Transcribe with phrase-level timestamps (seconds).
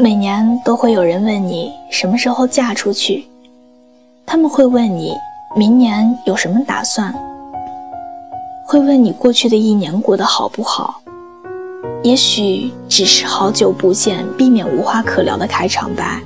[0.00, 3.26] 每年都会有人问你什么时候嫁出去，
[4.24, 5.12] 他们会问你
[5.56, 7.12] 明年有什么打算，
[8.64, 11.00] 会问你过去的一年过得好不好。
[12.04, 16.22] 也许只是好久不见，避免无话可聊的开场白；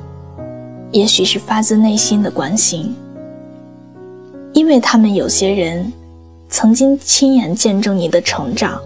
[0.90, 2.94] 也许是发自内心的关心，
[4.52, 5.90] 因为他们有些人
[6.50, 8.78] 曾经亲眼见证你的成长。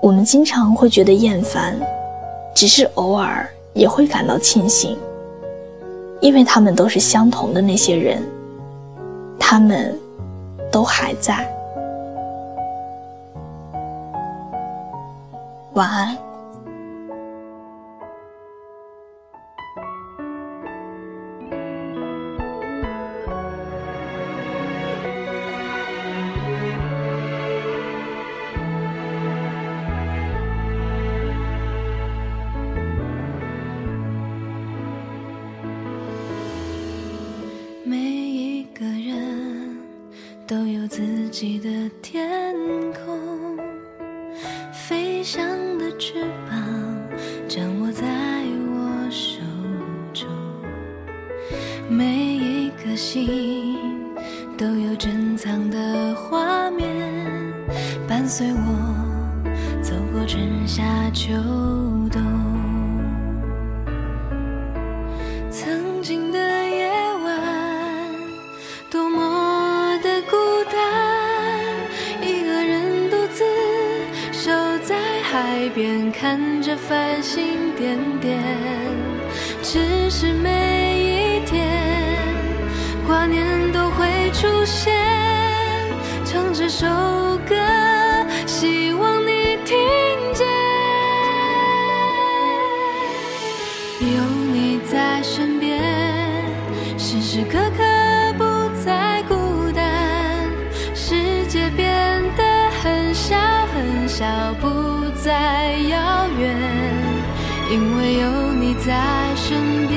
[0.00, 1.78] 我们经常会觉得厌烦。
[2.54, 4.98] 只是偶尔也会感到庆幸，
[6.20, 8.22] 因为他们都是相同的那些人，
[9.38, 9.98] 他们
[10.70, 11.48] 都还在。
[15.74, 16.29] 晚安。
[40.50, 41.68] 都有自己的
[42.02, 42.52] 天
[42.92, 43.56] 空，
[44.72, 45.46] 飞翔
[45.78, 46.60] 的翅膀
[47.46, 48.04] 掌握在
[48.74, 49.38] 我手
[50.12, 50.28] 中。
[51.88, 53.78] 每一颗心
[54.58, 56.84] 都有珍藏的画面，
[58.08, 61.32] 伴随我走过春夏秋
[62.10, 62.29] 冬。
[76.20, 78.38] 看着繁星点点，
[79.62, 81.66] 只是每一天
[83.06, 84.94] 挂念都会出现。
[86.26, 86.86] 唱这首
[87.48, 87.56] 歌，
[88.46, 89.78] 希望你听
[90.34, 90.46] 见。
[94.02, 95.82] 有你在身边，
[96.98, 100.50] 时时刻刻不再孤单。
[100.94, 103.38] 世界变得很小
[103.72, 104.26] 很小。
[104.60, 104.79] 不。
[105.22, 106.56] 再遥远，
[107.70, 108.88] 因为有你在
[109.36, 109.89] 身边，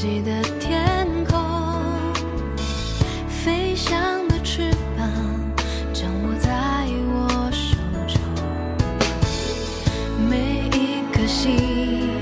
[0.00, 1.42] 自己的天空
[3.28, 5.10] 飞翔的翅膀
[5.92, 6.52] 掌握在
[7.10, 7.76] 我手
[8.06, 8.20] 中。
[10.30, 12.12] 每一颗心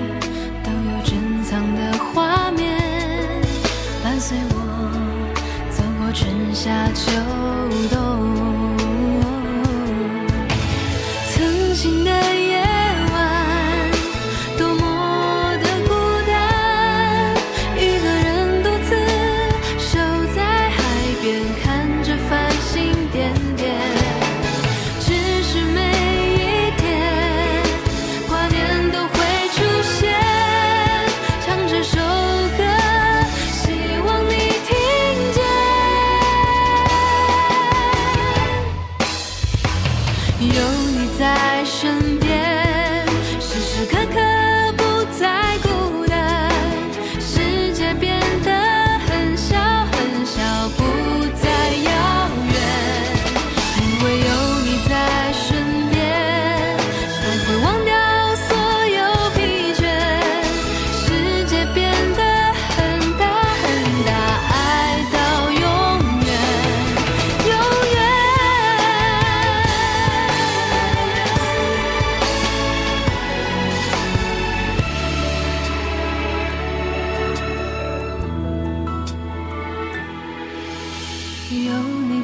[0.65, 2.81] 都有珍藏的画面
[4.03, 4.57] 伴随我
[5.69, 7.13] 走过春夏秋
[7.91, 8.66] 冬。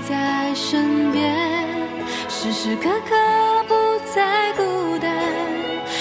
[0.09, 1.33] 在身边
[2.29, 3.75] 时时刻刻不
[4.13, 5.13] 再孤单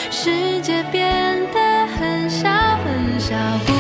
[0.09, 2.50] 世界变得很小
[2.83, 3.71] 很小。